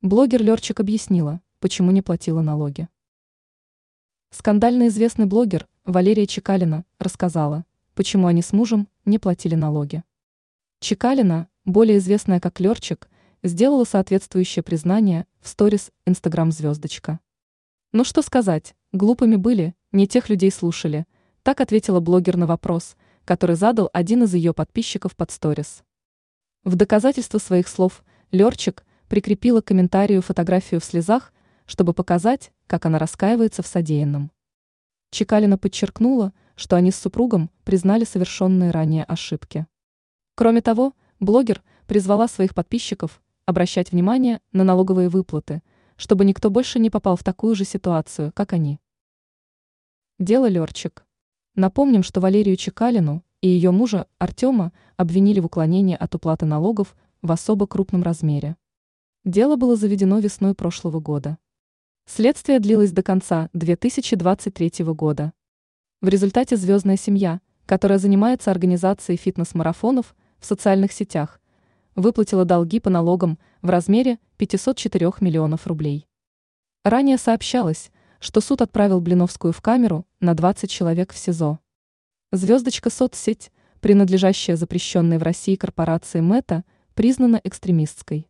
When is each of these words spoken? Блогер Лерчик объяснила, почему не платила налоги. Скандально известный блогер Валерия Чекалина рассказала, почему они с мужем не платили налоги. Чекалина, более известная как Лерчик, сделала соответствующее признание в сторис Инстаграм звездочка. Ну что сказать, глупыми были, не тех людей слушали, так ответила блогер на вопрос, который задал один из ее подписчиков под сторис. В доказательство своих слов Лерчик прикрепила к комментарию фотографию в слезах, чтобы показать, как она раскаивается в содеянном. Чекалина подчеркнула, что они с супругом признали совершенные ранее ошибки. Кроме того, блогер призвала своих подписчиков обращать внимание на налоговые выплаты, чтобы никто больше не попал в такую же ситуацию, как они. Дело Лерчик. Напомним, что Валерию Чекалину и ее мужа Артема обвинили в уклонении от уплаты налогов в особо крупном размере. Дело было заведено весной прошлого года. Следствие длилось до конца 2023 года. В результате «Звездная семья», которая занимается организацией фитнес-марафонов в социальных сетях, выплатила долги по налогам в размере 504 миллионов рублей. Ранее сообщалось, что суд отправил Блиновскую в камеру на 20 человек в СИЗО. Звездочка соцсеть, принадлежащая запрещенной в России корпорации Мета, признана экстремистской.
Блогер 0.00 0.40
Лерчик 0.40 0.78
объяснила, 0.78 1.40
почему 1.58 1.90
не 1.90 2.02
платила 2.02 2.40
налоги. 2.40 2.88
Скандально 4.30 4.86
известный 4.86 5.26
блогер 5.26 5.66
Валерия 5.84 6.28
Чекалина 6.28 6.84
рассказала, 7.00 7.64
почему 7.96 8.28
они 8.28 8.40
с 8.40 8.52
мужем 8.52 8.86
не 9.04 9.18
платили 9.18 9.56
налоги. 9.56 10.04
Чекалина, 10.78 11.48
более 11.64 11.98
известная 11.98 12.38
как 12.38 12.60
Лерчик, 12.60 13.10
сделала 13.42 13.82
соответствующее 13.82 14.62
признание 14.62 15.26
в 15.40 15.48
сторис 15.48 15.90
Инстаграм 16.06 16.52
звездочка. 16.52 17.18
Ну 17.90 18.04
что 18.04 18.22
сказать, 18.22 18.76
глупыми 18.92 19.34
были, 19.34 19.74
не 19.90 20.06
тех 20.06 20.28
людей 20.28 20.52
слушали, 20.52 21.06
так 21.42 21.60
ответила 21.60 21.98
блогер 21.98 22.36
на 22.36 22.46
вопрос, 22.46 22.96
который 23.24 23.56
задал 23.56 23.90
один 23.92 24.22
из 24.22 24.32
ее 24.32 24.54
подписчиков 24.54 25.16
под 25.16 25.32
сторис. 25.32 25.82
В 26.62 26.76
доказательство 26.76 27.38
своих 27.38 27.66
слов 27.66 28.04
Лерчик 28.30 28.84
прикрепила 29.08 29.60
к 29.60 29.66
комментарию 29.66 30.22
фотографию 30.22 30.80
в 30.80 30.84
слезах, 30.84 31.32
чтобы 31.66 31.92
показать, 31.92 32.52
как 32.66 32.86
она 32.86 32.98
раскаивается 32.98 33.62
в 33.62 33.66
содеянном. 33.66 34.30
Чекалина 35.10 35.58
подчеркнула, 35.58 36.32
что 36.54 36.76
они 36.76 36.90
с 36.90 36.96
супругом 36.96 37.50
признали 37.64 38.04
совершенные 38.04 38.70
ранее 38.70 39.04
ошибки. 39.04 39.66
Кроме 40.34 40.60
того, 40.60 40.94
блогер 41.20 41.62
призвала 41.86 42.28
своих 42.28 42.54
подписчиков 42.54 43.22
обращать 43.46 43.92
внимание 43.92 44.40
на 44.52 44.64
налоговые 44.64 45.08
выплаты, 45.08 45.62
чтобы 45.96 46.24
никто 46.24 46.50
больше 46.50 46.78
не 46.78 46.90
попал 46.90 47.16
в 47.16 47.24
такую 47.24 47.54
же 47.54 47.64
ситуацию, 47.64 48.32
как 48.34 48.52
они. 48.52 48.78
Дело 50.18 50.46
Лерчик. 50.46 51.06
Напомним, 51.54 52.02
что 52.02 52.20
Валерию 52.20 52.56
Чекалину 52.56 53.24
и 53.40 53.48
ее 53.48 53.70
мужа 53.70 54.06
Артема 54.18 54.72
обвинили 54.96 55.40
в 55.40 55.46
уклонении 55.46 55.96
от 55.96 56.14
уплаты 56.14 56.44
налогов 56.44 56.96
в 57.22 57.32
особо 57.32 57.66
крупном 57.66 58.02
размере. 58.02 58.56
Дело 59.28 59.56
было 59.56 59.76
заведено 59.76 60.20
весной 60.20 60.54
прошлого 60.54 61.00
года. 61.00 61.36
Следствие 62.06 62.60
длилось 62.60 62.92
до 62.92 63.02
конца 63.02 63.50
2023 63.52 64.86
года. 64.94 65.34
В 66.00 66.08
результате 66.08 66.56
«Звездная 66.56 66.96
семья», 66.96 67.42
которая 67.66 67.98
занимается 67.98 68.50
организацией 68.50 69.18
фитнес-марафонов 69.18 70.16
в 70.38 70.46
социальных 70.46 70.92
сетях, 70.92 71.42
выплатила 71.94 72.46
долги 72.46 72.80
по 72.80 72.88
налогам 72.88 73.38
в 73.60 73.68
размере 73.68 74.18
504 74.38 75.12
миллионов 75.20 75.66
рублей. 75.66 76.08
Ранее 76.82 77.18
сообщалось, 77.18 77.90
что 78.20 78.40
суд 78.40 78.62
отправил 78.62 79.02
Блиновскую 79.02 79.52
в 79.52 79.60
камеру 79.60 80.06
на 80.20 80.32
20 80.32 80.70
человек 80.70 81.12
в 81.12 81.18
СИЗО. 81.18 81.58
Звездочка 82.32 82.88
соцсеть, 82.88 83.52
принадлежащая 83.80 84.56
запрещенной 84.56 85.18
в 85.18 85.22
России 85.22 85.54
корпорации 85.54 86.20
Мета, 86.20 86.64
признана 86.94 87.38
экстремистской. 87.44 88.26